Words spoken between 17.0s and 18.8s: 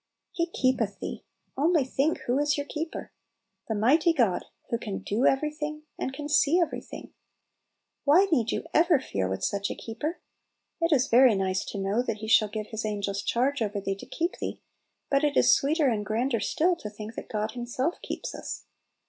that God Himself keeps us.